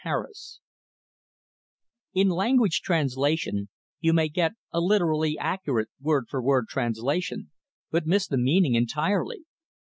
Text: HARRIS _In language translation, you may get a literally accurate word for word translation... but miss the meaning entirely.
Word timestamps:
HARRIS 0.03 0.59
_In 2.17 2.33
language 2.35 2.81
translation, 2.81 3.69
you 3.99 4.13
may 4.13 4.29
get 4.29 4.53
a 4.73 4.79
literally 4.81 5.37
accurate 5.37 5.89
word 6.01 6.25
for 6.27 6.41
word 6.41 6.67
translation... 6.67 7.51
but 7.91 8.07
miss 8.07 8.25
the 8.25 8.39
meaning 8.39 8.73
entirely. 8.73 9.43